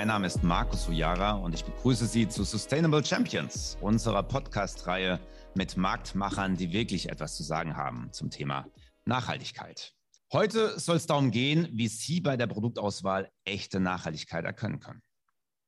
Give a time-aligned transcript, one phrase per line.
[0.00, 5.20] Mein Name ist Markus Ujara und ich begrüße Sie zu Sustainable Champions, unserer Podcast-Reihe
[5.54, 8.66] mit Marktmachern, die wirklich etwas zu sagen haben zum Thema
[9.04, 9.92] Nachhaltigkeit.
[10.32, 15.02] Heute soll es darum gehen, wie Sie bei der Produktauswahl echte Nachhaltigkeit erkennen können.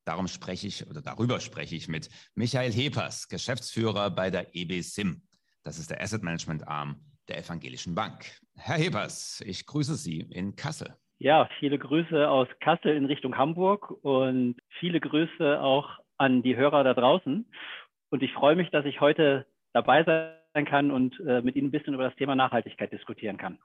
[0.06, 5.24] Darum spreche ich oder darüber spreche ich mit Michael Hepers, Geschäftsführer bei der EB Sim.
[5.62, 8.40] Das ist der Asset Management Arm der Evangelischen Bank.
[8.54, 10.96] Herr Hepers, ich grüße Sie in Kassel.
[11.22, 16.82] Ja, viele Grüße aus Kassel in Richtung Hamburg und viele Grüße auch an die Hörer
[16.82, 17.48] da draußen.
[18.10, 21.70] Und ich freue mich, dass ich heute dabei sein kann und äh, mit Ihnen ein
[21.70, 23.60] bisschen über das Thema Nachhaltigkeit diskutieren kann.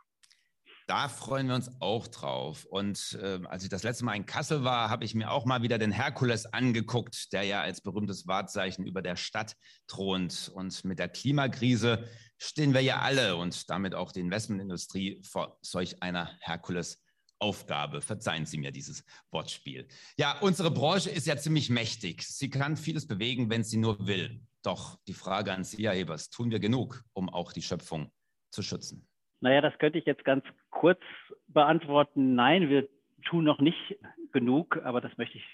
[0.86, 2.64] Da freuen wir uns auch drauf.
[2.66, 5.64] Und äh, als ich das letzte Mal in Kassel war, habe ich mir auch mal
[5.64, 9.56] wieder den Herkules angeguckt, der ja als berühmtes Wahrzeichen über der Stadt
[9.88, 10.52] thront.
[10.54, 16.04] Und mit der Klimakrise stehen wir ja alle und damit auch die Investmentindustrie vor solch
[16.04, 17.04] einer Herkules.
[17.40, 18.02] Aufgabe.
[18.02, 19.88] Verzeihen Sie mir dieses Wortspiel.
[20.18, 22.24] Ja, unsere Branche ist ja ziemlich mächtig.
[22.24, 24.42] Sie kann vieles bewegen, wenn sie nur will.
[24.64, 28.12] Doch die Frage an Sie, Herr Ebers, tun wir genug, um auch die Schöpfung
[28.50, 29.08] zu schützen?
[29.40, 31.00] Naja, das könnte ich jetzt ganz kurz
[31.48, 32.36] beantworten.
[32.36, 32.88] Nein, wir
[33.26, 33.98] tun noch nicht
[34.32, 35.46] genug, aber das möchte ich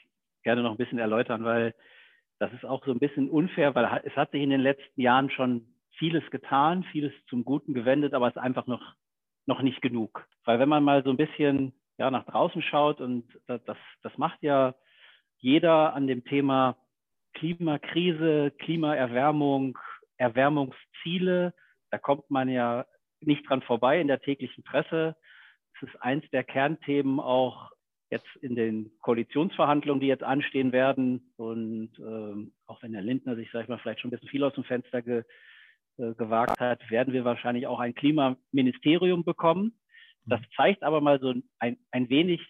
[0.43, 1.75] gerne noch ein bisschen erläutern, weil
[2.39, 5.29] das ist auch so ein bisschen unfair, weil es hat sich in den letzten Jahren
[5.29, 5.67] schon
[5.97, 8.81] vieles getan, vieles zum Guten gewendet, aber es ist einfach noch
[9.45, 10.25] noch nicht genug.
[10.45, 14.41] Weil wenn man mal so ein bisschen ja, nach draußen schaut und das, das macht
[14.41, 14.75] ja
[15.37, 16.77] jeder an dem Thema
[17.33, 19.77] Klimakrise, Klimaerwärmung,
[20.17, 21.53] Erwärmungsziele,
[21.91, 22.85] da kommt man ja
[23.21, 25.15] nicht dran vorbei in der täglichen Presse.
[25.75, 27.71] Es ist eins der Kernthemen auch
[28.09, 31.33] jetzt in den Koalitionsverhandlungen, die jetzt anstehen werden.
[31.35, 34.43] Und ähm, auch wenn Herr Lindner sich, sag ich mal, vielleicht schon ein bisschen viel
[34.43, 35.23] aus dem Fenster ge
[35.97, 39.77] äh, gewagt hat, werden wir wahrscheinlich auch ein Klimaministerium bekommen.
[40.25, 40.45] Das mhm.
[40.55, 42.41] zeigt aber mal so ein, ein wenig,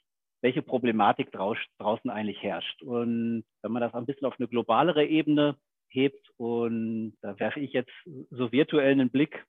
[0.41, 2.81] welche Problematik draus, draußen eigentlich herrscht.
[2.81, 5.57] Und wenn man das ein bisschen auf eine globalere Ebene
[5.89, 7.93] hebt, und da werfe ich jetzt
[8.29, 9.45] so virtuell einen Blick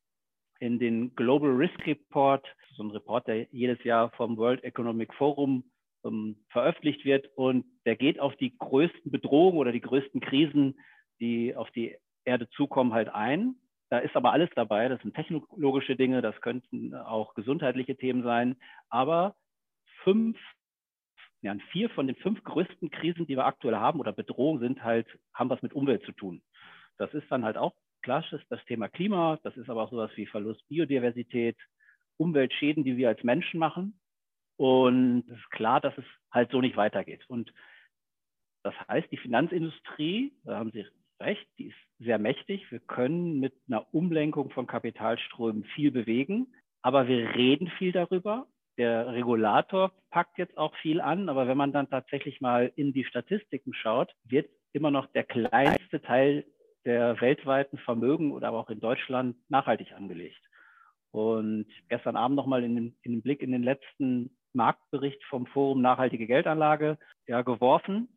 [0.60, 5.64] in den Global Risk Report, so ein Report, der jedes Jahr vom World Economic Forum
[6.04, 7.28] ähm, veröffentlicht wird.
[7.36, 10.78] Und der geht auf die größten Bedrohungen oder die größten Krisen,
[11.20, 13.56] die auf die Erde zukommen, halt ein.
[13.94, 14.88] Da ist aber alles dabei.
[14.88, 18.56] Das sind technologische Dinge, das könnten auch gesundheitliche Themen sein.
[18.88, 19.36] Aber
[20.02, 20.36] fünf,
[21.42, 25.06] ja, vier von den fünf größten Krisen, die wir aktuell haben oder Bedrohungen sind halt,
[25.32, 26.42] haben was mit Umwelt zu tun.
[26.98, 27.72] Das ist dann halt auch
[28.02, 29.38] klassisch das Thema Klima.
[29.44, 31.56] Das ist aber auch sowas wie Verlust Biodiversität,
[32.16, 34.00] Umweltschäden, die wir als Menschen machen.
[34.56, 37.22] Und es ist klar, dass es halt so nicht weitergeht.
[37.28, 37.54] Und
[38.64, 40.84] das heißt, die Finanzindustrie, da haben Sie
[41.24, 42.70] recht, die ist sehr mächtig.
[42.70, 48.46] Wir können mit einer Umlenkung von Kapitalströmen viel bewegen, aber wir reden viel darüber.
[48.76, 53.04] Der Regulator packt jetzt auch viel an, aber wenn man dann tatsächlich mal in die
[53.04, 56.44] Statistiken schaut, wird immer noch der kleinste Teil
[56.84, 60.40] der weltweiten Vermögen oder aber auch in Deutschland nachhaltig angelegt.
[61.12, 66.26] Und gestern Abend nochmal in, in den Blick in den letzten Marktbericht vom Forum Nachhaltige
[66.26, 68.08] Geldanlage ja, geworfen.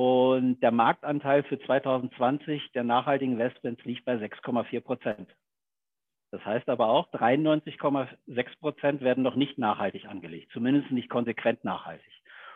[0.00, 5.28] Und der Marktanteil für 2020 der nachhaltigen Investments liegt bei 6,4 Prozent.
[6.30, 12.10] Das heißt aber auch, 93,6 Prozent werden noch nicht nachhaltig angelegt, zumindest nicht konsequent nachhaltig.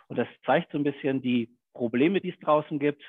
[0.08, 3.02] Und das zeigt so ein bisschen die Probleme, die es draußen gibt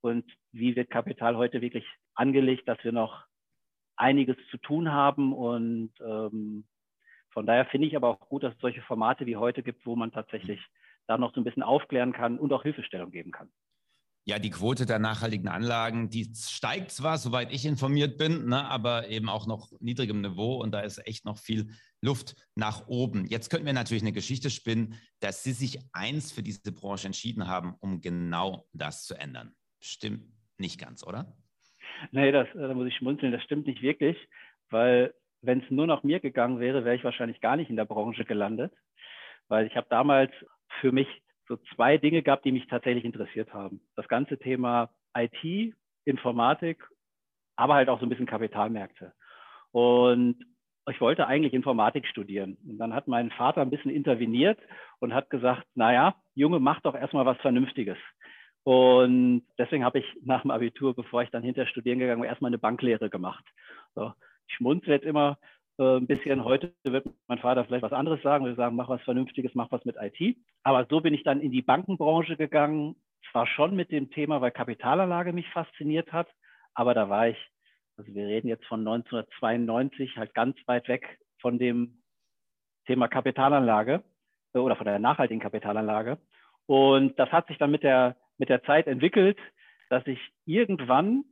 [0.00, 1.86] und wie wird Kapital heute wirklich
[2.16, 3.24] angelegt, dass wir noch
[3.94, 5.32] einiges zu tun haben.
[5.32, 6.66] Und ähm,
[7.30, 9.94] von daher finde ich aber auch gut, dass es solche Formate wie heute gibt, wo
[9.94, 10.60] man tatsächlich
[11.06, 13.48] da noch so ein bisschen aufklären kann und auch Hilfestellung geben kann.
[14.28, 19.08] Ja, die Quote der nachhaltigen Anlagen, die steigt zwar, soweit ich informiert bin, ne, aber
[19.08, 21.68] eben auch noch niedrigem Niveau und da ist echt noch viel
[22.02, 23.26] Luft nach oben.
[23.26, 27.46] Jetzt könnten wir natürlich eine Geschichte spinnen, dass Sie sich eins für diese Branche entschieden
[27.46, 29.54] haben, um genau das zu ändern.
[29.80, 30.24] Stimmt
[30.58, 31.36] nicht ganz, oder?
[32.10, 34.16] Nee, das, da muss ich schmunzeln, das stimmt nicht wirklich,
[34.70, 37.84] weil wenn es nur nach mir gegangen wäre, wäre ich wahrscheinlich gar nicht in der
[37.84, 38.72] Branche gelandet,
[39.46, 40.32] weil ich habe damals
[40.80, 41.06] für mich
[41.48, 43.80] so zwei Dinge gab, die mich tatsächlich interessiert haben.
[43.94, 46.82] Das ganze Thema IT, Informatik,
[47.56, 49.12] aber halt auch so ein bisschen Kapitalmärkte.
[49.72, 50.44] Und
[50.88, 52.56] ich wollte eigentlich Informatik studieren.
[52.68, 54.58] Und dann hat mein Vater ein bisschen interveniert
[55.00, 57.98] und hat gesagt, naja, Junge, mach doch erstmal was Vernünftiges.
[58.62, 62.50] Und deswegen habe ich nach dem Abitur, bevor ich dann hinter studieren gegangen bin, erstmal
[62.50, 63.44] eine Banklehre gemacht.
[63.94, 64.12] So,
[64.48, 65.38] ich schmunzle jetzt immer,
[65.78, 66.44] äh, ein bisschen.
[66.44, 68.44] Heute wird mein Vater vielleicht was anderes sagen.
[68.44, 70.36] Wir sagen, mach was Vernünftiges, mach was mit IT.
[70.62, 72.96] Aber so bin ich dann in die Bankenbranche gegangen.
[73.30, 76.28] Zwar schon mit dem Thema, weil Kapitalanlage mich fasziniert hat,
[76.74, 77.36] aber da war ich,
[77.96, 82.02] also wir reden jetzt von 1992, halt ganz weit weg von dem
[82.86, 84.04] Thema Kapitalanlage
[84.54, 86.18] äh, oder von der nachhaltigen Kapitalanlage.
[86.66, 89.38] Und das hat sich dann mit der, mit der Zeit entwickelt,
[89.90, 91.24] dass ich irgendwann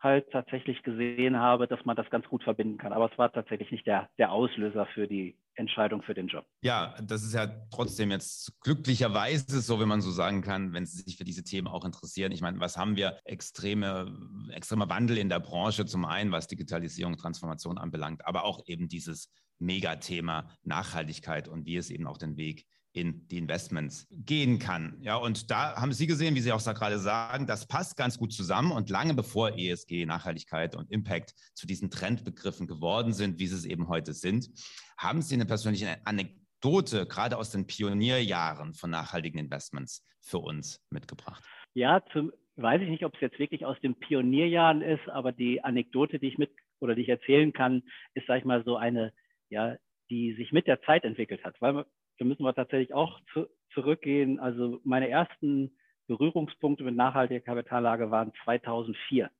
[0.00, 2.92] halt tatsächlich gesehen habe, dass man das ganz gut verbinden kann.
[2.92, 6.46] Aber es war tatsächlich nicht der, der Auslöser für die Entscheidung für den Job.
[6.62, 11.02] Ja, das ist ja trotzdem jetzt glücklicherweise so, wenn man so sagen kann, wenn Sie
[11.02, 12.32] sich für diese Themen auch interessieren.
[12.32, 13.18] Ich meine, was haben wir?
[13.24, 14.16] Extreme,
[14.52, 19.30] extremer Wandel in der Branche, zum einen, was Digitalisierung, Transformation anbelangt, aber auch eben dieses
[19.58, 24.98] Megathema Nachhaltigkeit und wie es eben auch den Weg in die Investments gehen kann.
[25.00, 28.32] Ja, und da haben Sie gesehen, wie Sie auch gerade sagen, das passt ganz gut
[28.32, 28.72] zusammen.
[28.72, 33.64] Und lange bevor ESG, Nachhaltigkeit und Impact zu diesen Trendbegriffen geworden sind, wie sie es
[33.64, 34.50] eben heute sind,
[34.98, 41.44] haben Sie eine persönliche Anekdote gerade aus den Pionierjahren von nachhaltigen Investments für uns mitgebracht?
[41.74, 45.62] Ja, zum, weiß ich nicht, ob es jetzt wirklich aus den Pionierjahren ist, aber die
[45.62, 46.50] Anekdote, die ich mit
[46.80, 47.82] oder die ich erzählen kann,
[48.14, 49.12] ist, sag ich mal, so eine,
[49.48, 49.76] ja,
[50.10, 51.60] die sich mit der Zeit entwickelt hat.
[51.60, 51.84] Weil
[52.20, 54.38] da müssen wir tatsächlich auch zu, zurückgehen.
[54.38, 55.74] Also meine ersten
[56.06, 59.30] Berührungspunkte mit nachhaltiger Kapitallage waren 2004.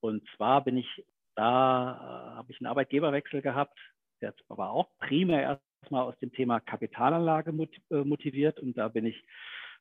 [0.00, 3.78] Und zwar bin ich da, äh, habe ich einen Arbeitgeberwechsel gehabt,
[4.20, 7.52] der aber auch primär erstmal aus dem Thema Kapitalanlage
[7.90, 8.60] äh, motiviert.
[8.60, 9.24] Und da bin ich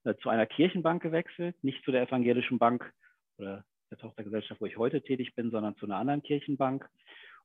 [0.05, 2.89] äh, zu einer Kirchenbank gewechselt, nicht zu der evangelischen Bank
[3.37, 6.87] oder der Tochtergesellschaft, wo ich heute tätig bin, sondern zu einer anderen Kirchenbank.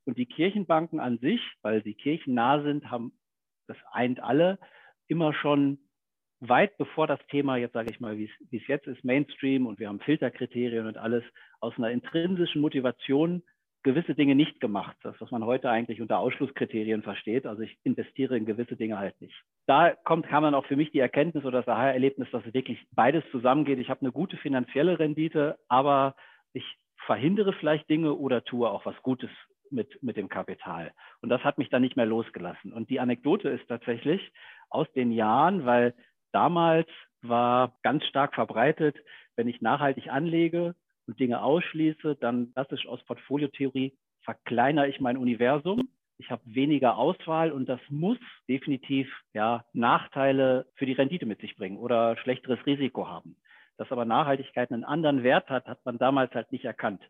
[0.05, 3.13] Und die Kirchenbanken an sich, weil sie kirchennah sind, haben
[3.67, 4.59] das eint alle,
[5.09, 5.79] immer schon
[6.41, 9.89] weit bevor das Thema, jetzt sage ich mal, wie es jetzt ist, Mainstream und wir
[9.89, 11.23] haben Filterkriterien und alles,
[11.61, 13.43] aus einer intrinsischen Motivation
[13.83, 14.97] gewisse Dinge nicht gemacht.
[15.03, 17.47] Das, was man heute eigentlich unter Ausschlusskriterien versteht.
[17.47, 19.35] Also ich investiere in gewisse Dinge halt nicht.
[19.67, 22.79] Da kommt, kam dann auch für mich die Erkenntnis oder das Aha-Erlebnis, dass es wirklich
[22.93, 23.79] beides zusammengeht.
[23.79, 26.15] Ich habe eine gute finanzielle Rendite, aber
[26.53, 26.65] ich
[27.07, 29.31] verhindere vielleicht Dinge oder tue auch was Gutes
[29.73, 30.93] mit, mit dem Kapital.
[31.21, 32.73] Und das hat mich dann nicht mehr losgelassen.
[32.73, 34.33] Und die Anekdote ist tatsächlich
[34.71, 35.95] aus den Jahren, weil
[36.33, 36.89] damals
[37.23, 38.97] war ganz stark verbreitet,
[39.37, 40.75] wenn ich nachhaltig anlege
[41.07, 45.89] und Dinge ausschließe, dann klassisch aus Portfoliotheorie verkleinere ich mein Universum.
[46.19, 51.57] Ich habe weniger Auswahl und das muss definitiv ja, Nachteile für die Rendite mit sich
[51.57, 53.37] bringen oder schlechteres Risiko haben.
[53.77, 57.03] Dass aber Nachhaltigkeit einen anderen Wert hat, hat man damals halt nicht erkannt.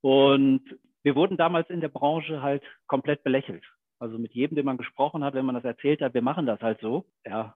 [0.00, 0.62] Und
[1.04, 3.64] wir wurden damals in der Branche halt komplett belächelt.
[4.00, 6.60] Also mit jedem, den man gesprochen hat, wenn man das erzählt hat, wir machen das
[6.60, 7.06] halt so.
[7.24, 7.54] Ja,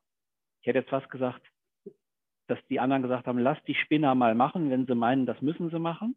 [0.60, 1.42] ich hätte jetzt fast gesagt,
[2.46, 5.70] dass die anderen gesagt haben, lass die Spinner mal machen, wenn sie meinen, das müssen
[5.70, 6.14] sie machen.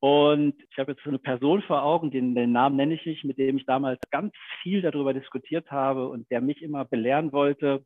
[0.00, 3.24] Und ich habe jetzt so eine Person vor Augen, den, den Namen nenne ich nicht,
[3.24, 7.84] mit dem ich damals ganz viel darüber diskutiert habe und der mich immer belehren wollte,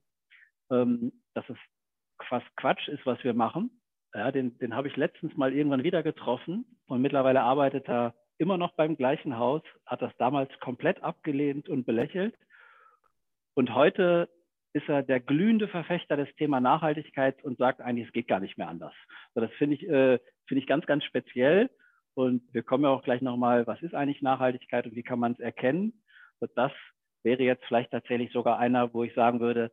[0.71, 1.59] ähm, dass es
[2.27, 3.76] fast Quatsch ist, was wir machen.
[4.17, 8.57] Ja, den, den habe ich letztens mal irgendwann wieder getroffen und mittlerweile arbeitet er immer
[8.57, 12.35] noch beim gleichen Haus, hat das damals komplett abgelehnt und belächelt.
[13.53, 14.31] Und heute
[14.73, 18.57] ist er der glühende Verfechter des Thema Nachhaltigkeit und sagt eigentlich, es geht gar nicht
[18.57, 18.95] mehr anders.
[19.35, 21.69] So, das finde ich, äh, finde ich ganz, ganz speziell.
[22.15, 25.33] Und wir kommen ja auch gleich nochmal, was ist eigentlich Nachhaltigkeit und wie kann man
[25.33, 26.03] es erkennen?
[26.41, 26.73] Und das
[27.23, 29.73] wäre jetzt vielleicht tatsächlich sogar einer, wo ich sagen würde,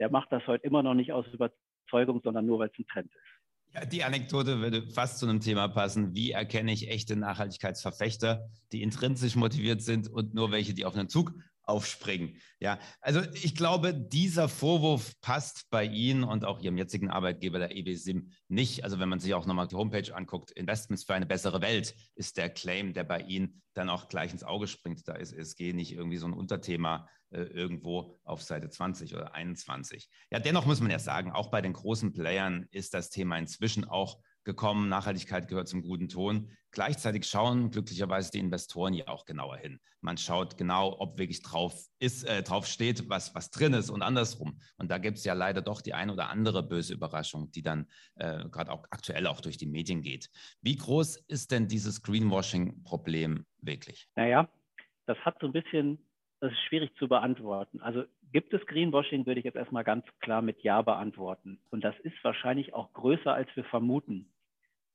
[0.00, 3.14] der macht das heute immer noch nicht aus Überzeugung, sondern nur, weil es ein Trend
[3.14, 3.39] ist.
[3.72, 6.14] Ja, die Anekdote würde fast zu einem Thema passen.
[6.14, 11.08] Wie erkenne ich echte Nachhaltigkeitsverfechter, die intrinsisch motiviert sind und nur welche, die auf einen
[11.08, 11.32] Zug
[11.70, 12.36] aufspringen.
[12.58, 17.74] Ja, also ich glaube, dieser Vorwurf passt bei Ihnen und auch Ihrem jetzigen Arbeitgeber, der
[17.74, 18.84] EBSIM, nicht.
[18.84, 22.36] Also wenn man sich auch nochmal die Homepage anguckt, Investments für eine bessere Welt ist
[22.36, 25.06] der Claim, der bei Ihnen dann auch gleich ins Auge springt.
[25.06, 30.10] Da ist ESG nicht irgendwie so ein Unterthema äh, irgendwo auf Seite 20 oder 21.
[30.30, 33.84] Ja, dennoch muss man ja sagen, auch bei den großen Playern ist das Thema inzwischen
[33.84, 34.88] auch gekommen.
[34.88, 36.50] Nachhaltigkeit gehört zum guten Ton.
[36.72, 39.80] Gleichzeitig schauen glücklicherweise die Investoren ja auch genauer hin.
[40.00, 44.02] Man schaut genau, ob wirklich drauf ist, äh, drauf steht, was, was drin ist und
[44.02, 44.60] andersrum.
[44.78, 47.86] Und da gibt es ja leider doch die ein oder andere böse Überraschung, die dann
[48.14, 50.30] äh, gerade auch aktuell auch durch die Medien geht.
[50.62, 54.08] Wie groß ist denn dieses Greenwashing-Problem wirklich?
[54.14, 54.48] Naja,
[55.06, 55.98] das hat so ein bisschen,
[56.40, 57.80] das ist schwierig zu beantworten.
[57.82, 61.60] Also gibt es Greenwashing, würde ich jetzt erstmal ganz klar mit Ja beantworten.
[61.70, 64.32] Und das ist wahrscheinlich auch größer, als wir vermuten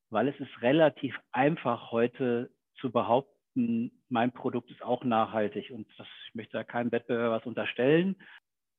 [0.09, 2.49] weil es ist relativ einfach heute
[2.79, 7.45] zu behaupten, mein Produkt ist auch nachhaltig und das, ich möchte da keinem Wettbewerber was
[7.45, 8.15] unterstellen.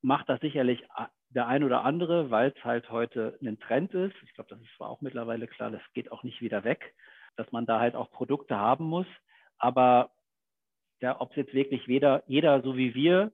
[0.03, 0.83] Macht das sicherlich
[1.31, 4.15] der ein oder andere, weil es halt heute ein Trend ist.
[4.23, 6.95] Ich glaube, das ist zwar auch mittlerweile klar, das geht auch nicht wieder weg,
[7.37, 9.07] dass man da halt auch Produkte haben muss.
[9.59, 10.11] Aber
[11.01, 13.33] ja, ob es jetzt wirklich weder, jeder so wie wir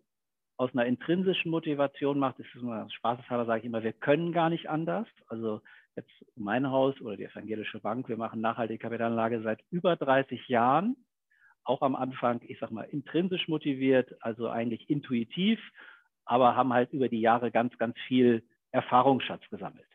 [0.62, 4.48] aus einer intrinsischen Motivation macht, ist es immer spaßeshalber, sage ich immer, wir können gar
[4.48, 5.08] nicht anders.
[5.26, 5.60] Also
[5.96, 10.96] jetzt mein Haus oder die Evangelische Bank, wir machen nachhaltige Kapitalanlage seit über 30 Jahren.
[11.64, 15.58] Auch am Anfang, ich sag mal, intrinsisch motiviert, also eigentlich intuitiv,
[16.24, 19.88] aber haben halt über die Jahre ganz, ganz viel Erfahrungsschatz gesammelt.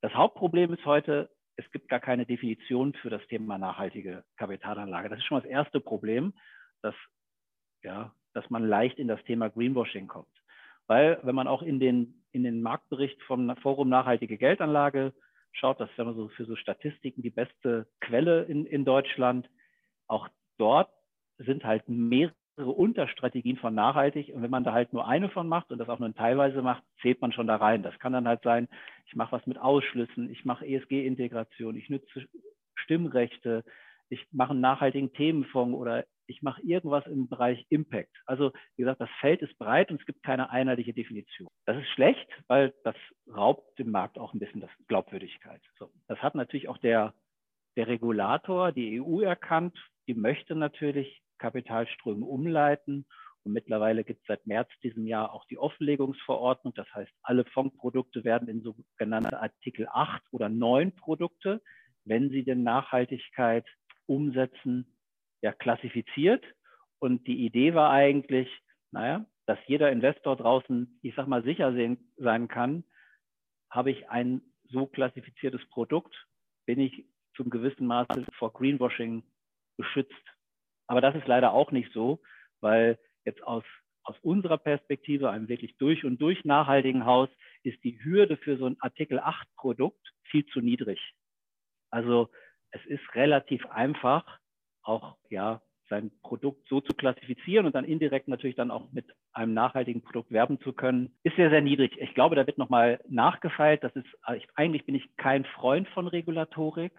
[0.00, 5.10] Das Hauptproblem ist heute, es gibt gar keine Definition für das Thema nachhaltige Kapitalanlage.
[5.10, 6.32] Das ist schon das erste Problem,
[6.80, 6.94] dass,
[7.82, 10.28] ja, dass man leicht in das Thema Greenwashing kommt.
[10.86, 15.12] Weil wenn man auch in den, in den Marktbericht vom Forum Nachhaltige Geldanlage
[15.52, 19.48] schaut, das ist ja so für so Statistiken die beste Quelle in, in Deutschland.
[20.06, 20.90] Auch dort
[21.38, 24.32] sind halt mehrere Unterstrategien von nachhaltig.
[24.34, 26.82] Und wenn man da halt nur eine von macht und das auch nur teilweise macht,
[27.02, 27.82] zählt man schon da rein.
[27.82, 28.68] Das kann dann halt sein,
[29.06, 32.26] ich mache was mit Ausschlüssen, ich mache ESG-Integration, ich nütze
[32.74, 33.64] Stimmrechte,
[34.08, 38.14] ich mache einen nachhaltigen Themenfonds oder ich mache irgendwas im Bereich Impact.
[38.26, 41.48] Also wie gesagt, das Feld ist breit und es gibt keine einheitliche Definition.
[41.64, 42.94] Das ist schlecht, weil das
[43.34, 45.62] raubt dem Markt auch ein bisschen das Glaubwürdigkeit.
[45.78, 47.14] So, das hat natürlich auch der,
[47.76, 49.76] der Regulator, die EU erkannt.
[50.06, 53.06] Die möchte natürlich Kapitalströme umleiten.
[53.44, 56.74] Und mittlerweile gibt es seit März diesem Jahr auch die Offenlegungsverordnung.
[56.74, 61.62] Das heißt, alle Fondsprodukte werden in sogenannte Artikel 8 oder 9 Produkte,
[62.04, 63.66] wenn sie denn Nachhaltigkeit
[64.06, 64.97] umsetzen,
[65.42, 66.44] ja, klassifiziert.
[66.98, 68.48] Und die Idee war eigentlich,
[68.90, 72.84] naja, dass jeder Investor draußen, ich sag mal, sicher sehen, sein kann,
[73.70, 76.14] habe ich ein so klassifiziertes Produkt,
[76.66, 79.22] bin ich zum gewissen Maße vor Greenwashing
[79.76, 80.12] geschützt.
[80.86, 82.20] Aber das ist leider auch nicht so,
[82.60, 83.64] weil jetzt aus,
[84.02, 87.28] aus unserer Perspektive, einem wirklich durch und durch nachhaltigen Haus,
[87.62, 91.00] ist die Hürde für so ein Artikel 8 Produkt viel zu niedrig.
[91.90, 92.30] Also
[92.70, 94.38] es ist relativ einfach,
[94.88, 99.54] auch ja, sein Produkt so zu klassifizieren und dann indirekt natürlich dann auch mit einem
[99.54, 101.96] nachhaltigen Produkt werben zu können, ist sehr, sehr niedrig.
[101.98, 103.84] Ich glaube, da wird nochmal nachgefeilt.
[103.84, 104.06] Das ist,
[104.54, 106.92] eigentlich bin ich kein Freund von Regulatorik,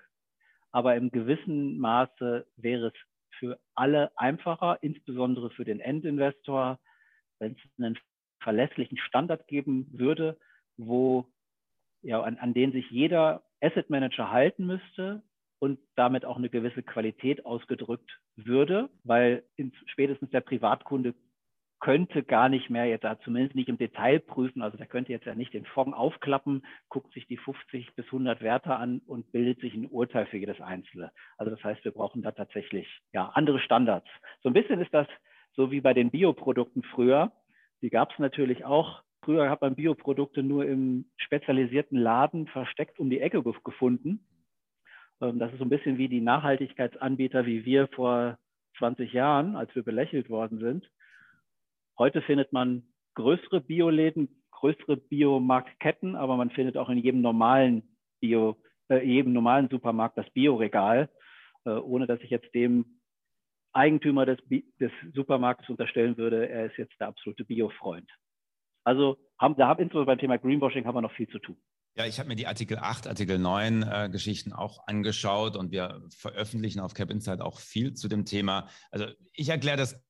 [0.71, 2.93] aber im gewissen Maße wäre es
[3.37, 6.79] für alle einfacher, insbesondere für den Endinvestor,
[7.39, 7.97] wenn es einen
[8.41, 10.37] verlässlichen Standard geben würde,
[10.77, 11.25] wo
[12.01, 15.21] ja, an, an den sich jeder Asset Manager halten müsste
[15.59, 19.43] und damit auch eine gewisse Qualität ausgedrückt würde, weil
[19.87, 21.13] spätestens der Privatkunde
[21.79, 24.61] könnte gar nicht mehr jetzt da zumindest nicht im Detail prüfen.
[24.61, 28.41] Also der könnte jetzt ja nicht den Fonds aufklappen, guckt sich die 50 bis 100
[28.41, 31.11] Werte an und bildet sich ein Urteil für jedes einzelne.
[31.37, 34.07] Also das heißt, wir brauchen da tatsächlich ja andere Standards.
[34.43, 35.07] So ein bisschen ist das
[35.53, 37.31] so wie bei den Bioprodukten früher.
[37.81, 39.03] Die gab es natürlich auch.
[39.23, 44.25] Früher hat man Bioprodukte nur im spezialisierten Laden versteckt um die Ecke gefunden.
[45.21, 48.37] Ähm, das ist so ein bisschen wie die Nachhaltigkeitsanbieter wie wir vor
[48.77, 50.89] 20 Jahren, als wir belächelt worden sind.
[51.97, 52.83] Heute findet man
[53.15, 58.57] größere Bioläden, größere Biomarktketten, aber man findet auch in jedem normalen Bio,
[58.89, 61.09] äh, jedem normalen Supermarkt das Bioregal,
[61.65, 62.99] äh, ohne dass ich jetzt dem
[63.73, 64.39] Eigentümer des,
[64.79, 68.09] des Supermarktes unterstellen würde, er ist jetzt der absolute Biofreund.
[68.83, 71.57] Also haben, da haben insbesondere beim Thema Greenwashing haben wir noch viel zu tun.
[71.95, 76.01] Ja, ich habe mir die Artikel 8, Artikel 9 äh, Geschichten auch angeschaut und wir
[76.09, 78.69] veröffentlichen auf Cap Insight auch viel zu dem Thema.
[78.91, 80.01] Also ich erkläre das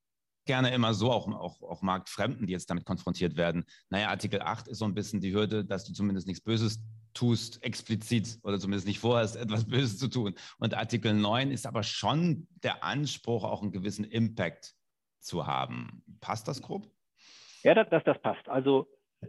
[0.45, 3.65] gerne immer so, auch, auch, auch Marktfremden, die jetzt damit konfrontiert werden.
[3.89, 6.79] Naja, Artikel 8 ist so ein bisschen die Hürde, dass du zumindest nichts Böses
[7.13, 10.36] tust, explizit oder zumindest nicht vorhast, etwas Böses zu tun.
[10.57, 14.74] Und Artikel 9 ist aber schon der Anspruch, auch einen gewissen Impact
[15.19, 16.03] zu haben.
[16.19, 16.89] Passt das grob?
[17.63, 18.48] Ja, das, das, das passt.
[18.50, 18.88] Also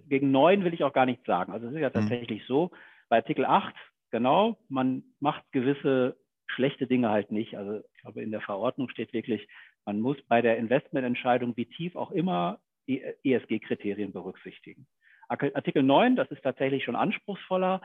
[0.08, 1.52] gegen 9 will ich auch gar nichts sagen.
[1.52, 1.94] Also es ist ja hm.
[1.94, 2.46] tatsächlich hm.
[2.46, 2.70] so,
[3.08, 3.74] bei Artikel 8,
[4.10, 6.16] genau, man macht gewisse
[6.46, 7.56] schlechte Dinge halt nicht.
[7.56, 9.48] Also ich glaube, in der Verordnung steht wirklich,
[9.84, 14.86] man muss bei der Investmententscheidung, wie tief auch immer, ESG-Kriterien berücksichtigen.
[15.28, 17.80] Artikel 9, das ist tatsächlich schon anspruchsvoller.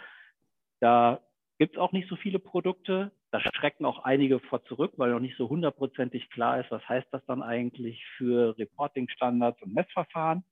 [0.80, 1.22] Da
[1.60, 3.12] gibt es auch nicht so viele Produkte.
[3.32, 7.08] Da schrecken auch einige vor zurück, weil noch nicht so hundertprozentig klar ist, was heißt
[7.12, 10.44] das dann eigentlich für Reporting-Standards und Messverfahren.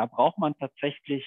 [0.00, 1.26] Da braucht man tatsächlich,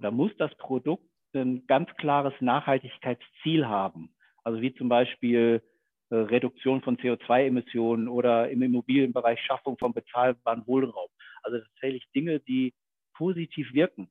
[0.00, 4.14] da muss das Produkt ein ganz klares Nachhaltigkeitsziel haben.
[4.44, 5.62] Also wie zum Beispiel
[6.10, 11.08] äh, Reduktion von CO2-Emissionen oder im Immobilienbereich Schaffung von bezahlbaren Wohnraum.
[11.42, 12.74] Also tatsächlich Dinge, die
[13.14, 14.10] positiv wirken.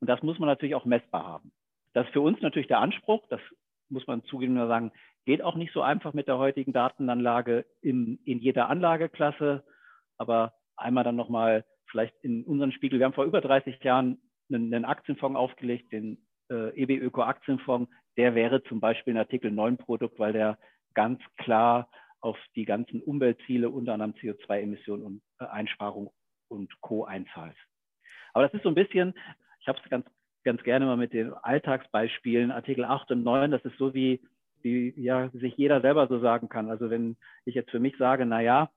[0.00, 1.52] Und das muss man natürlich auch messbar haben.
[1.92, 3.42] Das ist für uns natürlich der Anspruch, das
[3.90, 4.92] muss man zugeben sagen,
[5.26, 9.62] geht auch nicht so einfach mit der heutigen Datenanlage in, in jeder Anlageklasse.
[10.16, 12.98] Aber einmal dann nochmal vielleicht in unseren Spiegel.
[12.98, 14.20] Wir haben vor über 30 Jahren
[14.50, 16.18] einen, einen Aktienfonds aufgelegt, den
[16.50, 17.90] äh, EB Öko Aktienfonds.
[18.16, 20.58] Der wäre zum Beispiel ein Artikel 9 Produkt, weil der
[20.94, 21.88] ganz klar
[22.20, 26.12] auf die ganzen Umweltziele, unter anderem CO2-Emissionen und äh, Einsparung
[26.48, 27.04] und Co.
[27.04, 27.56] einzahlt.
[28.32, 29.14] Aber das ist so ein bisschen,
[29.60, 30.06] ich habe es ganz,
[30.44, 34.22] ganz gerne mal mit den Alltagsbeispielen, Artikel 8 und 9, das ist so wie,
[34.62, 36.70] wie ja, sich jeder selber so sagen kann.
[36.70, 38.70] Also wenn ich jetzt für mich sage, na ja,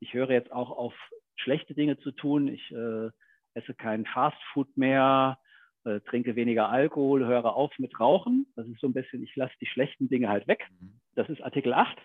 [0.00, 0.94] ich höre jetzt auch auf
[1.42, 3.10] schlechte Dinge zu tun, ich äh,
[3.54, 5.38] esse kein Fastfood mehr
[5.84, 8.46] äh, trinke weniger Alkohol, höre auf mit Rauchen.
[8.56, 10.66] Das ist so ein bisschen, ich lasse die schlechten Dinge halt weg.
[10.78, 11.00] Mhm.
[11.14, 11.96] Das ist Artikel 8.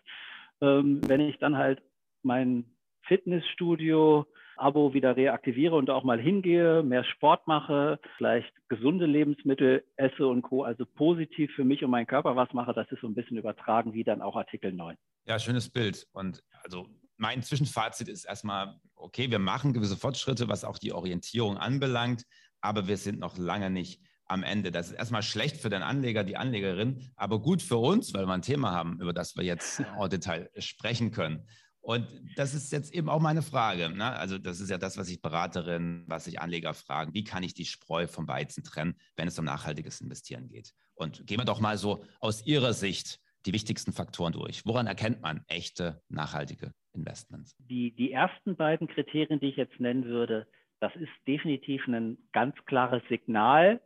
[0.61, 1.81] Ähm, wenn ich dann halt
[2.23, 2.65] mein
[3.03, 4.25] Fitnessstudio,
[4.57, 10.43] Abo wieder reaktiviere und auch mal hingehe, mehr Sport mache, vielleicht gesunde Lebensmittel esse und
[10.43, 10.63] Co.
[10.63, 13.93] Also positiv für mich und meinen Körper was mache, das ist so ein bisschen übertragen
[13.93, 14.95] wie dann auch Artikel 9.
[15.25, 16.07] Ja, schönes Bild.
[16.13, 21.57] Und also mein Zwischenfazit ist erstmal, okay, wir machen gewisse Fortschritte, was auch die Orientierung
[21.57, 22.23] anbelangt,
[22.61, 24.71] aber wir sind noch lange nicht am Ende.
[24.71, 28.33] Das ist erstmal schlecht für den Anleger, die Anlegerin, aber gut für uns, weil wir
[28.33, 31.47] ein Thema haben, über das wir jetzt im Detail sprechen können.
[31.81, 33.91] Und das ist jetzt eben auch meine Frage.
[33.91, 34.11] Ne?
[34.11, 37.13] Also das ist ja das, was ich Beraterin, was ich Anleger fragen.
[37.13, 40.73] Wie kann ich die Spreu vom Weizen trennen, wenn es um nachhaltiges Investieren geht?
[40.95, 44.65] Und gehen wir doch mal so aus Ihrer Sicht die wichtigsten Faktoren durch.
[44.65, 47.55] Woran erkennt man echte, nachhaltige Investments?
[47.69, 50.47] Die, die ersten beiden Kriterien, die ich jetzt nennen würde,
[50.79, 53.81] das ist definitiv ein ganz klares Signal.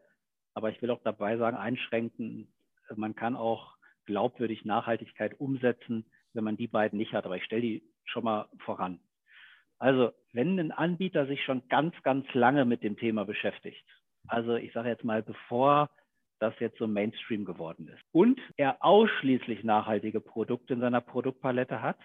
[0.54, 2.52] Aber ich will auch dabei sagen, einschränken,
[2.96, 3.76] man kann auch
[4.06, 7.26] glaubwürdig Nachhaltigkeit umsetzen, wenn man die beiden nicht hat.
[7.26, 9.00] Aber ich stelle die schon mal voran.
[9.78, 13.86] Also, wenn ein Anbieter sich schon ganz, ganz lange mit dem Thema beschäftigt,
[14.28, 15.90] also ich sage jetzt mal, bevor
[16.40, 21.98] das jetzt so Mainstream geworden ist und er ausschließlich nachhaltige Produkte in seiner Produktpalette hat,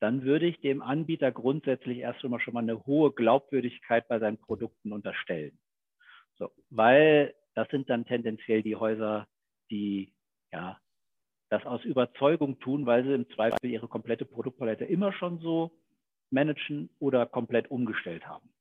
[0.00, 4.38] dann würde ich dem Anbieter grundsätzlich erst einmal schon mal eine hohe Glaubwürdigkeit bei seinen
[4.38, 5.58] Produkten unterstellen.
[6.38, 9.26] So, weil das sind dann tendenziell die Häuser,
[9.70, 10.14] die
[10.52, 10.78] ja
[11.48, 15.78] das aus Überzeugung tun, weil sie im Zweifel ihre komplette Produktpalette immer schon so
[16.30, 18.52] managen oder komplett umgestellt haben.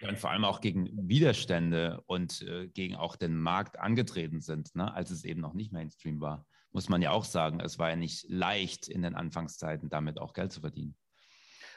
[0.00, 4.74] Ja, und vor allem auch gegen Widerstände und äh, gegen auch den Markt angetreten sind,
[4.74, 6.46] ne, als es eben noch nicht Mainstream war.
[6.72, 10.32] Muss man ja auch sagen, es war ja nicht leicht in den Anfangszeiten, damit auch
[10.32, 10.94] Geld zu verdienen.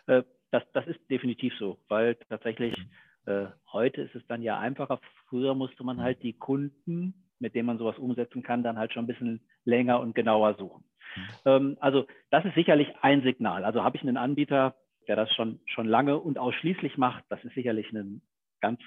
[0.08, 2.78] Äh, das, das ist definitiv so, weil tatsächlich
[3.26, 3.32] mhm.
[3.32, 5.00] äh, heute ist es dann ja einfacher.
[5.28, 6.02] Früher musste man mhm.
[6.02, 10.00] halt die Kunden mit dem man sowas umsetzen kann, dann halt schon ein bisschen länger
[10.00, 10.84] und genauer suchen.
[11.16, 11.24] Mhm.
[11.46, 13.66] Ähm, also das ist sicherlich ein Signal.
[13.66, 14.76] Also habe ich einen Anbieter,
[15.08, 18.22] der das schon, schon lange und ausschließlich macht, das ist sicherlich ein
[18.62, 18.80] ganz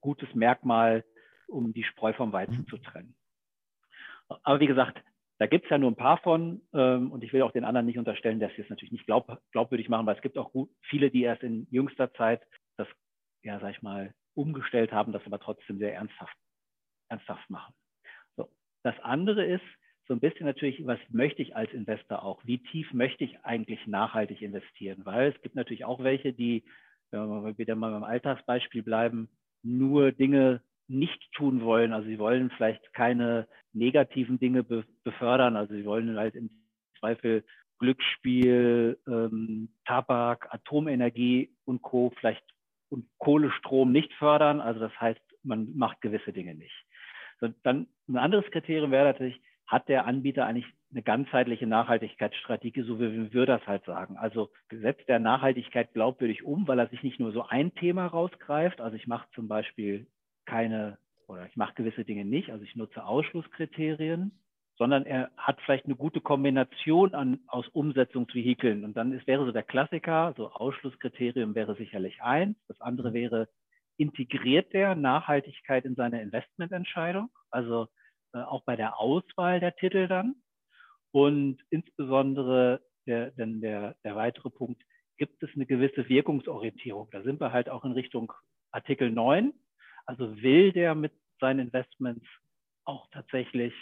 [0.00, 1.04] gutes Merkmal,
[1.48, 3.16] um die Spreu vom Weizen zu trennen.
[4.42, 5.02] Aber wie gesagt,
[5.38, 7.86] da gibt es ja nur ein paar von ähm, und ich will auch den anderen
[7.86, 10.70] nicht unterstellen, dass sie es natürlich nicht glaub, glaubwürdig machen, weil es gibt auch gut,
[10.82, 12.42] viele, die erst in jüngster Zeit
[12.76, 12.88] das,
[13.42, 16.36] ja, sag ich mal, umgestellt haben, das aber trotzdem sehr ernsthaft
[17.08, 17.74] ernsthaft machen.
[18.36, 18.50] So.
[18.82, 19.64] Das andere ist
[20.06, 22.44] so ein bisschen natürlich, was möchte ich als Investor auch?
[22.44, 25.04] Wie tief möchte ich eigentlich nachhaltig investieren?
[25.04, 26.64] Weil es gibt natürlich auch welche, die,
[27.10, 29.28] wenn wir wieder mal beim Alltagsbeispiel bleiben,
[29.62, 31.92] nur Dinge nicht tun wollen.
[31.92, 35.56] Also sie wollen vielleicht keine negativen Dinge be befördern.
[35.56, 36.50] Also sie wollen halt im
[36.98, 37.44] Zweifel
[37.78, 42.12] Glücksspiel, ähm, Tabak, Atomenergie und Co.
[42.18, 42.44] vielleicht
[42.90, 44.60] und Kohlestrom nicht fördern.
[44.60, 46.74] Also das heißt, man macht gewisse Dinge nicht.
[47.40, 52.98] So, dann ein anderes Kriterium wäre natürlich, hat der Anbieter eigentlich eine ganzheitliche Nachhaltigkeitsstrategie, so
[52.98, 54.16] wie wir das halt sagen.
[54.16, 58.80] Also setzt der Nachhaltigkeit glaubwürdig um, weil er sich nicht nur so ein Thema rausgreift.
[58.80, 60.06] Also ich mache zum Beispiel
[60.48, 64.32] keine oder ich mache gewisse Dinge nicht, also ich nutze Ausschlusskriterien,
[64.78, 68.84] sondern er hat vielleicht eine gute Kombination an, aus Umsetzungsvehikeln.
[68.84, 72.56] Und dann ist, wäre so der Klassiker, so Ausschlusskriterium wäre sicherlich eins.
[72.66, 73.48] Das andere wäre,
[73.98, 77.88] integriert der Nachhaltigkeit in seine Investmententscheidung, also
[78.32, 80.36] äh, auch bei der Auswahl der Titel dann.
[81.10, 84.82] Und insbesondere der, denn der, der weitere Punkt,
[85.16, 87.08] gibt es eine gewisse Wirkungsorientierung.
[87.10, 88.32] Da sind wir halt auch in Richtung
[88.70, 89.52] Artikel 9.
[90.08, 92.24] Also will der mit seinen Investments
[92.84, 93.74] auch tatsächlich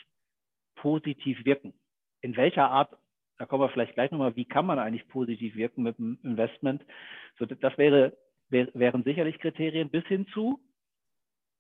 [0.75, 1.73] positiv wirken.
[2.21, 2.93] In welcher Art,
[3.39, 6.85] da kommen wir vielleicht gleich nochmal, wie kann man eigentlich positiv wirken mit dem Investment?
[7.39, 8.17] So, das wäre
[8.49, 10.61] wären sicherlich Kriterien bis hin zu,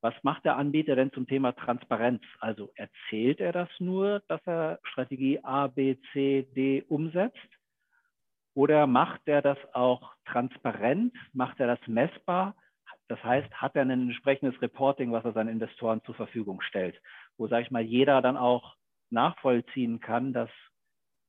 [0.00, 2.22] was macht der Anbieter denn zum Thema Transparenz?
[2.40, 7.38] Also erzählt er das nur, dass er Strategie A, B, C, D umsetzt?
[8.54, 11.14] Oder macht er das auch transparent?
[11.32, 12.56] Macht er das messbar?
[13.08, 17.00] Das heißt, hat er ein entsprechendes Reporting, was er seinen Investoren zur Verfügung stellt,
[17.36, 18.76] wo, sage ich mal, jeder dann auch
[19.10, 20.50] nachvollziehen kann, dass,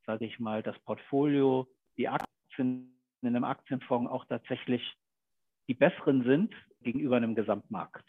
[0.06, 4.96] sage ich mal, das Portfolio, die Aktien in einem Aktienfonds auch tatsächlich
[5.68, 8.06] die besseren sind gegenüber einem Gesamtmarkt.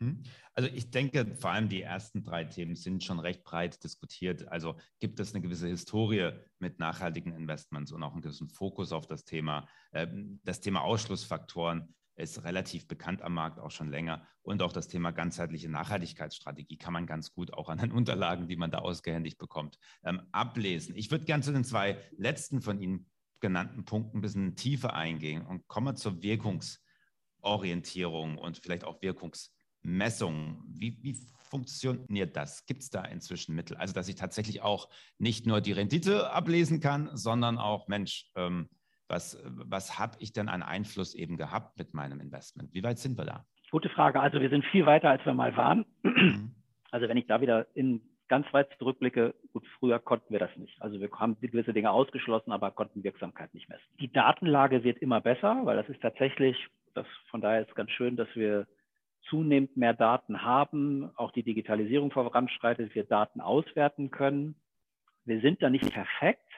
[0.00, 0.22] Hm?
[0.54, 4.48] Also ich denke, vor allem die ersten drei Themen sind schon recht breit diskutiert.
[4.48, 9.06] Also gibt es eine gewisse Historie mit nachhaltigen Investments und auch einen gewissen Fokus auf
[9.06, 9.68] das Thema.
[9.92, 14.26] Ähm, das Thema Ausschlussfaktoren ist relativ bekannt am Markt auch schon länger.
[14.42, 18.56] Und auch das Thema ganzheitliche Nachhaltigkeitsstrategie kann man ganz gut auch an den Unterlagen, die
[18.56, 20.96] man da ausgehändigt bekommt, ähm, ablesen.
[20.96, 23.10] Ich würde gerne zu den zwei letzten von Ihnen
[23.40, 30.62] genannten Punkten ein bisschen tiefer eingehen und kommen zur Wirkungsorientierung und vielleicht auch Wirkungs Messung,
[30.66, 31.16] wie, wie
[31.50, 32.66] funktioniert das?
[32.66, 33.76] Gibt es da inzwischen Mittel?
[33.76, 34.88] Also, dass ich tatsächlich auch
[35.18, 38.68] nicht nur die Rendite ablesen kann, sondern auch, Mensch, ähm,
[39.08, 42.72] was, was habe ich denn an Einfluss eben gehabt mit meinem Investment?
[42.72, 43.44] Wie weit sind wir da?
[43.70, 44.20] Gute Frage.
[44.20, 45.84] Also wir sind viel weiter, als wir mal waren.
[46.02, 46.54] Mhm.
[46.92, 50.80] Also wenn ich da wieder in ganz weit zurückblicke, gut, früher konnten wir das nicht.
[50.80, 53.84] Also wir haben gewisse Dinge ausgeschlossen, aber konnten Wirksamkeit nicht messen.
[53.98, 56.56] Die Datenlage wird immer besser, weil das ist tatsächlich,
[56.94, 58.66] das von daher ist ganz schön, dass wir
[59.28, 64.56] zunehmend mehr Daten haben, auch die Digitalisierung voranschreitet, wir Daten auswerten können.
[65.24, 66.50] Wir sind da nicht perfekt,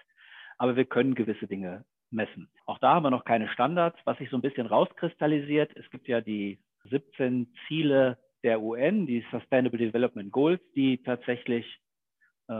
[0.58, 2.48] aber wir können gewisse Dinge messen.
[2.66, 5.76] Auch da haben wir noch keine Standards, was sich so ein bisschen rauskristallisiert.
[5.76, 11.80] Es gibt ja die 17 Ziele der UN, die Sustainable Development Goals, die tatsächlich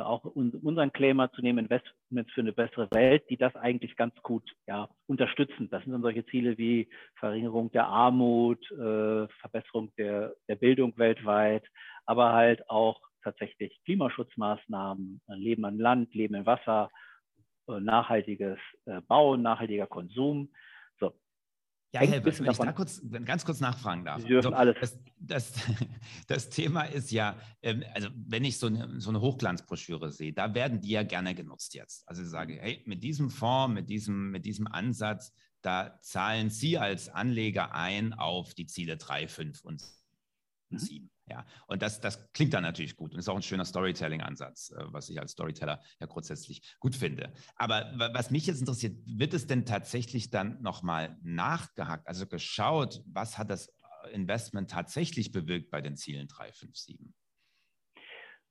[0.01, 4.15] auch un unseren Claimer zu nehmen, Investments für eine bessere Welt, die das eigentlich ganz
[4.23, 5.69] gut ja, unterstützen.
[5.71, 11.65] Das sind dann solche Ziele wie Verringerung der Armut, äh, Verbesserung der, der Bildung weltweit,
[12.07, 16.91] aber halt auch tatsächlich Klimaschutzmaßnahmen, Leben an Land, Leben im Wasser,
[17.69, 20.51] äh, nachhaltiges äh, Bauen, nachhaltiger Konsum.
[21.95, 24.23] Ja, Herr, wenn ich da kurz, ganz kurz nachfragen darf.
[24.23, 24.99] Sie dürfen also, alles.
[25.21, 25.63] Das, das,
[26.27, 30.55] das, Thema ist ja, ähm, also wenn ich so eine, so eine Hochglanzbroschüre sehe, da
[30.55, 32.09] werden die ja gerne genutzt jetzt.
[32.09, 36.79] Also ich sage, hey, mit diesem Fonds, mit diesem, mit diesem Ansatz, da zahlen Sie
[36.79, 39.83] als Anleger ein auf die Ziele 3, 5 und
[40.79, 41.05] 7.
[41.05, 41.11] Mhm.
[41.31, 44.85] Ja, und das, das klingt dann natürlich gut und ist auch ein schöner Storytelling-Ansatz, äh,
[44.93, 47.33] was ich als Storyteller ja grundsätzlich gut finde.
[47.57, 53.39] Aber was mich jetzt interessiert, wird es denn tatsächlich dann nochmal nachgehakt, also geschaut, was
[53.39, 53.73] hat das
[54.13, 57.15] Investment tatsächlich bewirkt bei den Zielen 3, 5, 7?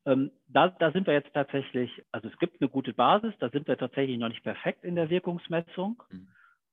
[0.06, 3.68] Ähm, da, da, sind wir jetzt tatsächlich, also es gibt eine gute Basis, da sind
[3.68, 6.02] wir tatsächlich noch nicht perfekt in der Wirkungsmessung.
[6.10, 6.28] Mhm.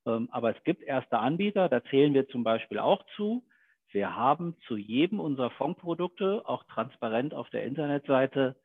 [0.07, 3.45] Ähm, aber es gibt erste Anbieter, da zählen wir zum Beispiel auch zu,
[3.91, 8.55] wir haben zu jedem unserer Fondprodukte auch transparent auf der Internetseite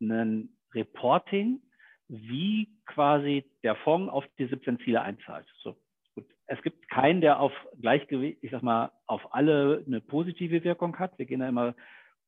[0.00, 1.60] ein Reporting,
[2.08, 5.46] wie quasi der Fonds auf die 17 Ziele einzahlt.
[5.62, 5.76] So,
[6.14, 6.26] gut.
[6.46, 11.18] Es gibt keinen, der auf Gleichgewicht, ich sag mal, auf alle eine positive Wirkung hat.
[11.18, 11.74] Wir gehen da immer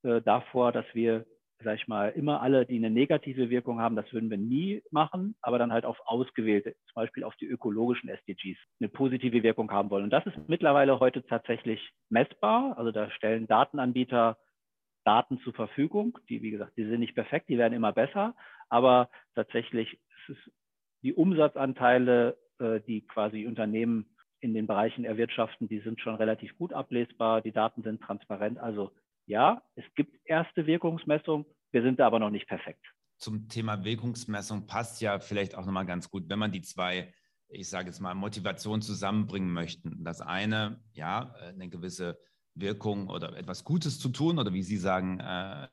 [0.03, 1.27] äh, davor, dass wir
[1.63, 5.35] sag ich mal, immer alle, die eine negative Wirkung haben, das würden wir nie machen,
[5.43, 9.91] aber dann halt auf ausgewählte, zum Beispiel auf die ökologischen SDGs, eine positive Wirkung haben
[9.91, 10.05] wollen.
[10.05, 12.77] Und das ist mittlerweile heute tatsächlich messbar.
[12.79, 14.39] Also da stellen Datenanbieter
[15.05, 18.35] Daten zur Verfügung, die, wie gesagt, die sind nicht perfekt, die werden immer besser,
[18.69, 20.53] aber tatsächlich ist es
[21.03, 26.73] die Umsatzanteile, äh, die quasi Unternehmen in den Bereichen erwirtschaften, die sind schon relativ gut
[26.73, 28.59] ablesbar, die Daten sind transparent.
[28.59, 28.93] Also
[29.31, 32.85] ja, es gibt erste Wirkungsmessungen, wir sind da aber noch nicht perfekt.
[33.19, 37.15] Zum Thema Wirkungsmessung passt ja vielleicht auch nochmal ganz gut, wenn man die zwei,
[37.49, 39.91] ich sage jetzt mal, Motivationen zusammenbringen möchte.
[39.99, 42.19] Das eine, ja, eine gewisse
[42.55, 45.69] Wirkung oder etwas Gutes zu tun oder wie Sie sagen, äh,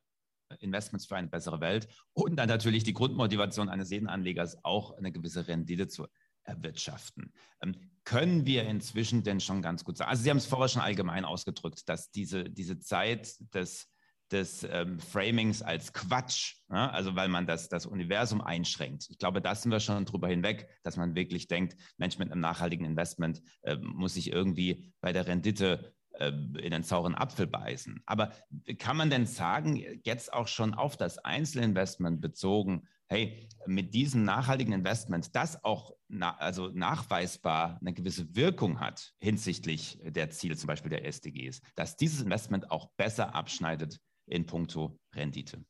[0.59, 5.11] Investments für eine bessere Welt und dann natürlich die Grundmotivation eines jeden Anlegers auch eine
[5.11, 6.07] gewisse Rendite zu
[6.47, 7.31] erwirtschaften.
[7.61, 10.81] Ähm, können wir inzwischen denn schon ganz gut sagen, also Sie haben es vorher schon
[10.81, 13.89] allgemein ausgedrückt, dass diese, diese Zeit des,
[14.31, 19.07] des ähm, Framings als Quatsch, ja, also weil man das, das Universum einschränkt.
[19.09, 22.41] Ich glaube, da sind wir schon drüber hinweg, dass man wirklich denkt, Mensch, mit einem
[22.41, 28.01] nachhaltigen Investment äh, muss ich irgendwie bei der Rendite äh, in den sauren Apfel beißen.
[28.05, 28.31] Aber
[28.79, 34.73] kann man denn sagen, jetzt auch schon auf das Einzelinvestment bezogen, hey, mit diesem nachhaltigen
[34.73, 40.89] Investment, das auch na, also nachweisbar eine gewisse Wirkung hat hinsichtlich der Ziele, zum Beispiel
[40.89, 45.63] der SDGs, dass dieses Investment auch besser abschneidet in puncto Rendite?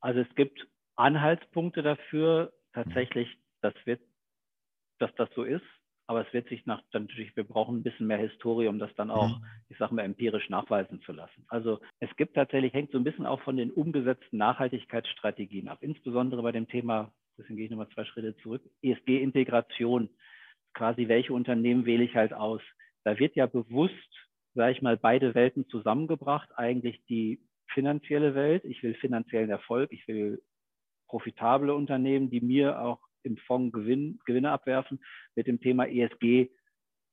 [0.00, 3.28] Also es gibt Anhaltspunkte dafür, tatsächlich,
[3.60, 4.00] dass, wird,
[4.98, 5.64] dass das so ist.
[6.08, 9.10] Aber es wird sich nach, natürlich, wir brauchen ein bisschen mehr Historie, um das dann
[9.10, 9.44] auch, mhm.
[9.68, 11.44] ich sage mal, empirisch nachweisen zu lassen.
[11.48, 16.42] Also es gibt tatsächlich, hängt so ein bisschen auch von den umgesetzten Nachhaltigkeitsstrategien ab, insbesondere
[16.42, 20.08] bei dem Thema, deswegen gehe ich nochmal zwei Schritte zurück, ESG-Integration.
[20.74, 22.62] Quasi, welche Unternehmen wähle ich halt aus?
[23.04, 26.48] Da wird ja bewusst, sage ich mal, beide Welten zusammengebracht.
[26.56, 28.64] Eigentlich die finanzielle Welt.
[28.64, 29.92] Ich will finanziellen Erfolg.
[29.92, 30.42] Ich will
[31.08, 35.00] profitable Unternehmen, die mir auch im Fonds Gewinn, Gewinne abwerfen,
[35.34, 36.50] mit dem Thema ESG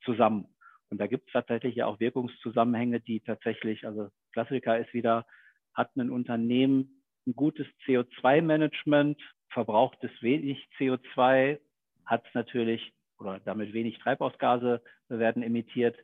[0.03, 0.47] zusammen.
[0.89, 5.25] Und da gibt es tatsächlich ja auch Wirkungszusammenhänge, die tatsächlich, also Klassiker ist wieder,
[5.73, 11.59] hat ein Unternehmen ein gutes CO2-Management, verbraucht es wenig CO2,
[12.05, 15.97] hat es natürlich oder damit wenig Treibhausgase werden emittiert,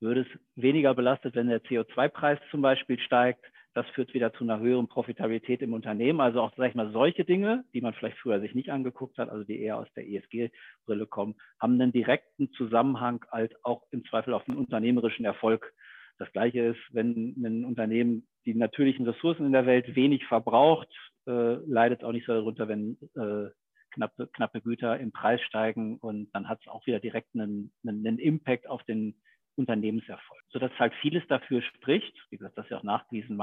[0.00, 3.44] würde es weniger belastet, wenn der CO2-Preis zum Beispiel steigt.
[3.74, 6.20] Das führt wieder zu einer höheren Profitabilität im Unternehmen.
[6.20, 9.28] Also auch, sag ich mal, solche Dinge, die man vielleicht früher sich nicht angeguckt hat,
[9.28, 14.34] also die eher aus der ESG-Brille kommen, haben einen direkten Zusammenhang halt auch im Zweifel
[14.34, 15.72] auf den unternehmerischen Erfolg.
[16.18, 20.88] Das Gleiche ist, wenn ein Unternehmen die natürlichen Ressourcen in der Welt wenig verbraucht,
[21.30, 23.50] äh, leidet auch nicht so darunter, wenn äh,
[23.92, 28.18] knappe, knappe Güter im Preis steigen und dann hat es auch wieder direkt einen, einen
[28.18, 29.14] Impact auf den
[29.56, 30.42] Unternehmenserfolg.
[30.48, 33.40] Sodass halt vieles dafür spricht, wie gesagt, das ja auch nachgewiesen,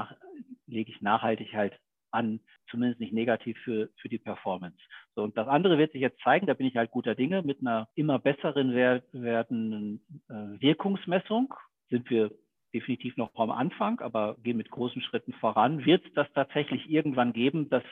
[0.65, 1.79] lege ich nachhaltig halt
[2.11, 4.77] an, zumindest nicht negativ für, für die Performance.
[5.15, 7.61] So, und das andere wird sich jetzt zeigen, da bin ich halt guter Dinge, mit
[7.61, 11.53] einer immer besseren werdenden äh, Wirkungsmessung
[11.89, 12.31] sind wir
[12.73, 15.85] definitiv noch am Anfang, aber gehen mit großen Schritten voran.
[15.85, 17.83] Wird es das tatsächlich irgendwann geben, dass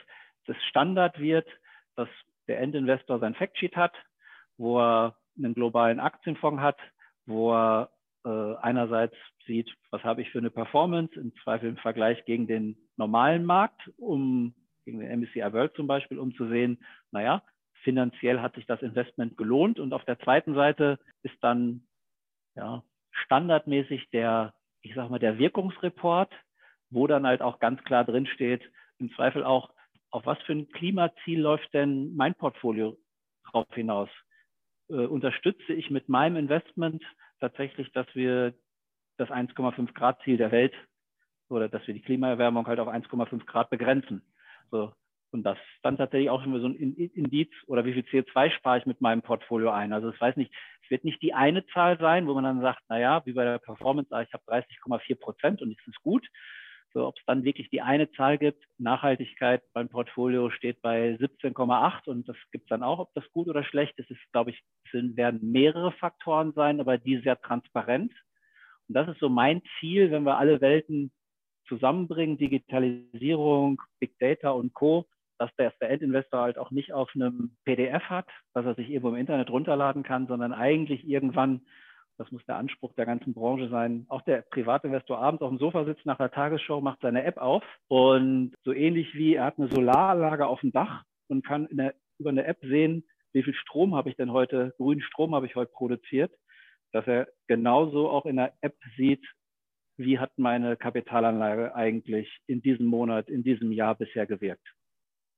[0.46, 1.48] das Standard wird,
[1.96, 2.08] dass
[2.46, 3.94] der Endinvestor sein Factsheet hat,
[4.56, 6.78] wo er einen globalen Aktienfonds hat,
[7.26, 7.90] wo er
[8.24, 12.76] äh, einerseits sieht, was habe ich für eine Performance, im Zweifel im Vergleich gegen den
[12.96, 16.78] normalen Markt, um gegen den MSCI World zum Beispiel, um zu sehen,
[17.10, 17.42] naja,
[17.82, 19.78] finanziell hat sich das Investment gelohnt.
[19.78, 21.86] Und auf der zweiten Seite ist dann
[22.56, 24.54] ja, standardmäßig der,
[24.86, 26.32] ich sag mal, der Wirkungsreport,
[26.90, 28.62] wo dann halt auch ganz klar drinsteht,
[28.98, 29.70] im Zweifel auch,
[30.10, 32.96] auf was für ein Klimaziel läuft denn mein Portfolio
[33.50, 34.08] drauf hinaus?
[34.88, 37.02] Äh, unterstütze ich mit meinem Investment
[37.40, 38.54] tatsächlich, dass wir
[39.18, 40.74] das 1,5 Grad Ziel der Welt
[41.48, 44.22] oder dass wir die Klimaerwärmung halt auf 1,5 Grad begrenzen.
[44.70, 44.92] So.
[45.32, 48.86] Und das dann tatsächlich auch schon so ein Indiz oder wie viel CO2 spare ich
[48.86, 49.92] mit meinem Portfolio ein.
[49.92, 50.52] Also es weiß nicht,
[50.84, 53.58] es wird nicht die eine Zahl sein, wo man dann sagt, naja, wie bei der
[53.58, 56.26] Performance, ich habe 30,4 Prozent und es ist gut,
[56.96, 62.08] so, ob es dann wirklich die eine Zahl gibt, Nachhaltigkeit beim Portfolio steht bei 17,8
[62.08, 64.10] und das gibt es dann auch, ob das gut oder schlecht ist.
[64.10, 68.14] Es glaube ich, sind, werden mehrere Faktoren sein, aber die sehr transparent.
[68.88, 71.12] Und das ist so mein Ziel, wenn wir alle Welten
[71.68, 75.06] zusammenbringen, Digitalisierung, Big Data und Co.,
[75.38, 79.16] dass der Endinvestor halt auch nicht auf einem PDF hat, was er sich irgendwo im
[79.16, 81.62] Internet runterladen kann, sondern eigentlich irgendwann
[82.18, 84.06] das muss der Anspruch der ganzen Branche sein.
[84.08, 87.62] Auch der Privatinvestor abends auf dem Sofa sitzt nach der Tagesschau, macht seine App auf
[87.88, 92.30] und so ähnlich wie er hat eine Solaranlage auf dem Dach und kann der, über
[92.30, 95.72] eine App sehen, wie viel Strom habe ich denn heute, grünen Strom habe ich heute
[95.72, 96.32] produziert,
[96.92, 99.24] dass er genauso auch in der App sieht,
[99.98, 104.66] wie hat meine Kapitalanlage eigentlich in diesem Monat, in diesem Jahr bisher gewirkt.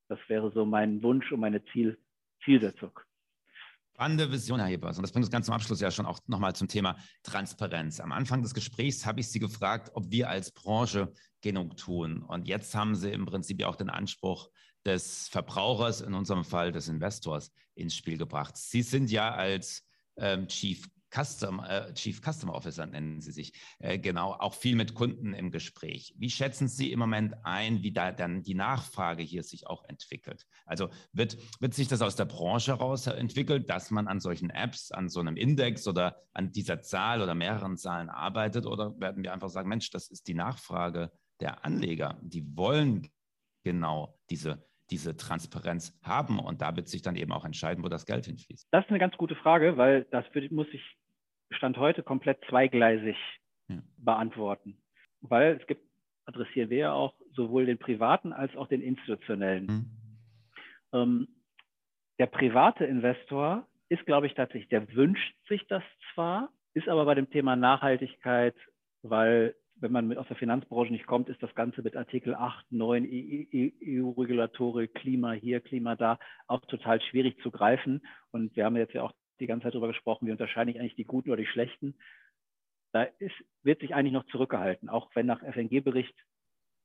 [0.09, 1.99] Das wäre so mein Wunsch und meine Ziel,
[2.45, 2.99] Zielsetzung.
[3.93, 4.97] Spannende Vision, Herr Hebers.
[4.97, 8.01] Und das bringt uns ganz zum Abschluss ja schon auch nochmal zum Thema Transparenz.
[8.01, 12.23] Am Anfang des Gesprächs habe ich Sie gefragt, ob wir als Branche genug tun.
[12.23, 14.51] Und jetzt haben Sie im Prinzip ja auch den Anspruch
[14.87, 18.57] des Verbrauchers, in unserem Fall des Investors, ins Spiel gebracht.
[18.57, 19.85] Sie sind ja als
[20.17, 24.95] ähm, Chief Custom, äh, Chief Customer Officer nennen Sie sich, äh, genau, auch viel mit
[24.95, 26.15] Kunden im Gespräch.
[26.19, 30.47] Wie schätzen Sie im Moment ein, wie da dann die Nachfrage hier sich auch entwickelt?
[30.67, 34.91] Also wird, wird sich das aus der Branche heraus entwickelt, dass man an solchen Apps,
[34.91, 38.67] an so einem Index oder an dieser Zahl oder mehreren Zahlen arbeitet?
[38.67, 42.19] Oder werden wir einfach sagen, Mensch, das ist die Nachfrage der Anleger.
[42.23, 43.09] Die wollen
[43.63, 48.07] genau diese diese Transparenz haben und da wird sich dann eben auch entscheiden, wo das
[48.07, 48.69] Geld hinfließt?
[48.71, 50.83] Das ist eine ganz gute Frage, weil das muss ich
[51.51, 53.17] Stand heute komplett zweigleisig
[53.69, 53.79] ja.
[53.97, 54.79] beantworten.
[55.21, 55.83] Weil es gibt,
[56.27, 59.67] adressieren wir ja auch sowohl den privaten als auch den institutionellen.
[59.67, 59.91] Mhm.
[60.93, 61.29] Ähm,
[62.19, 67.15] der private Investor ist, glaube ich, tatsächlich, der wünscht sich das zwar, ist aber bei
[67.15, 68.55] dem Thema Nachhaltigkeit,
[69.03, 73.05] weil wenn man aus der Finanzbranche nicht kommt, ist das Ganze mit Artikel 8, 9
[73.05, 78.03] EU-Regulatorik, Klima hier, Klima da, auch total schwierig zu greifen.
[78.31, 80.97] Und wir haben jetzt ja auch die ganze Zeit darüber gesprochen, wie unterscheide ich eigentlich
[80.97, 81.95] die Guten oder die Schlechten.
[82.93, 86.15] Da ist, wird sich eigentlich noch zurückgehalten, auch wenn nach FNG-Bericht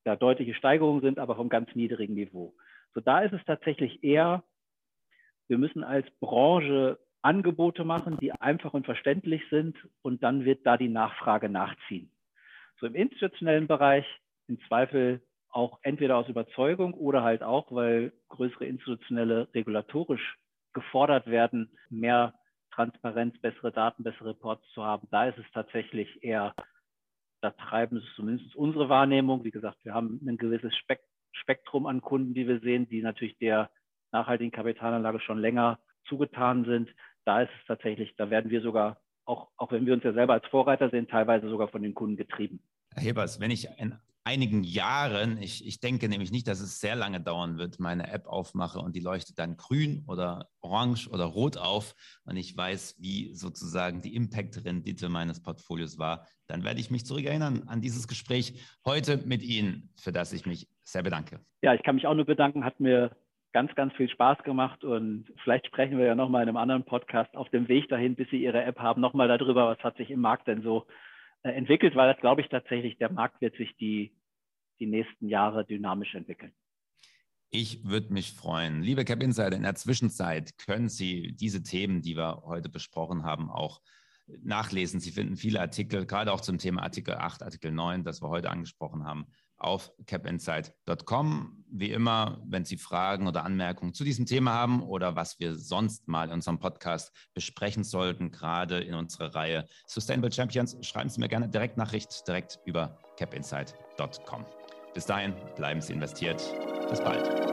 [0.03, 2.53] da deutliche Steigerungen sind, aber vom ganz niedrigen Niveau.
[2.93, 4.43] So da ist es tatsächlich eher,
[5.47, 10.77] wir müssen als Branche Angebote machen, die einfach und verständlich sind und dann wird da
[10.77, 12.12] die Nachfrage nachziehen.
[12.83, 14.05] So im institutionellen Bereich
[14.49, 20.37] im Zweifel auch entweder aus Überzeugung oder halt auch, weil größere institutionelle regulatorisch
[20.73, 22.33] gefordert werden, mehr
[22.71, 25.07] Transparenz, bessere Daten, bessere Reports zu haben.
[25.11, 26.53] Da ist es tatsächlich eher,
[27.39, 29.45] da treiben es zumindest unsere Wahrnehmung.
[29.45, 30.73] Wie gesagt, wir haben ein gewisses
[31.31, 33.71] Spektrum an Kunden, die wir sehen, die natürlich der
[34.11, 36.93] nachhaltigen Kapitalanlage schon länger zugetan sind.
[37.23, 40.33] Da ist es tatsächlich, da werden wir sogar, auch, auch wenn wir uns ja selber
[40.33, 42.61] als Vorreiter sehen, teilweise sogar von den Kunden getrieben.
[42.95, 46.95] Herr Hebers, wenn ich in einigen Jahren, ich, ich denke nämlich nicht, dass es sehr
[46.95, 51.57] lange dauern wird, meine App aufmache und die leuchtet dann grün oder orange oder rot
[51.57, 51.93] auf
[52.25, 57.63] und ich weiß, wie sozusagen die Impact-Rendite meines Portfolios war, dann werde ich mich zurückerinnern
[57.67, 61.39] an dieses Gespräch heute mit Ihnen, für das ich mich sehr bedanke.
[61.61, 63.11] Ja, ich kann mich auch nur bedanken, hat mir
[63.51, 67.35] ganz, ganz viel Spaß gemacht und vielleicht sprechen wir ja nochmal in einem anderen Podcast
[67.35, 70.21] auf dem Weg dahin, bis Sie Ihre App haben, nochmal darüber, was hat sich im
[70.21, 70.85] Markt denn so
[71.43, 74.13] entwickelt, weil das glaube ich tatsächlich, der Markt wird sich die
[74.79, 76.53] die nächsten Jahre dynamisch entwickeln.
[77.49, 78.81] Ich würde mich freuen.
[78.81, 83.51] Liebe Cap Insider, in der Zwischenzeit können Sie diese Themen, die wir heute besprochen haben,
[83.51, 83.81] auch
[84.41, 84.99] nachlesen.
[84.99, 88.49] Sie finden viele Artikel, gerade auch zum Thema Artikel 8, Artikel 9, das wir heute
[88.49, 89.27] angesprochen haben,
[89.63, 91.63] auf capinsight.com.
[91.69, 96.07] Wie immer, wenn Sie Fragen oder Anmerkungen zu diesem Thema haben oder was wir sonst
[96.07, 101.29] mal in unserem Podcast besprechen sollten, gerade in unserer Reihe Sustainable Champions, schreiben Sie mir
[101.29, 104.45] gerne direkt Nachricht direkt über capinsight.com.
[104.93, 106.41] Bis dahin, bleiben Sie investiert.
[106.89, 107.52] Bis bald.